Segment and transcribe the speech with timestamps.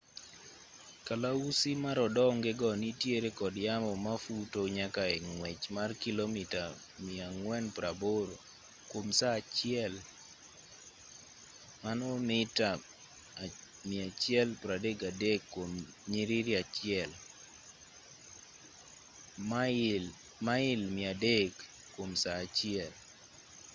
[1.07, 6.63] kalausi marodonge go nitiere kod yamo mafuto nyaka e ng'wech mar kilomita
[7.01, 8.39] 480
[8.89, 9.93] kuom saa achiel
[12.29, 12.69] mita
[13.89, 15.71] 133 kuom
[16.11, 17.09] nyiriri achiel;
[19.51, 20.03] mail
[20.45, 22.91] 300 kuom saa achiel